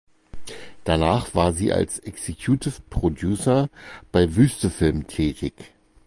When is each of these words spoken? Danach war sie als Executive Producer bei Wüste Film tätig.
Danach 0.83 1.35
war 1.35 1.53
sie 1.53 1.71
als 1.73 1.99
Executive 1.99 2.81
Producer 2.89 3.69
bei 4.11 4.35
Wüste 4.35 4.71
Film 4.71 5.05
tätig. 5.05 5.53